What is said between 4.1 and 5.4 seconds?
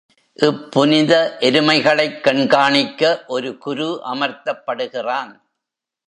அமர்த்தப்படுகிறான்.